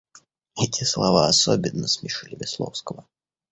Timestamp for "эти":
0.55-0.83